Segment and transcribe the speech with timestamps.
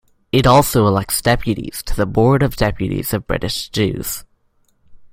[0.31, 4.23] It also elects deputies to the Board of Deputies of British Jews.